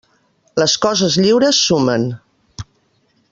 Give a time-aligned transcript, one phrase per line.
[0.61, 2.09] Les coses lliures sumen.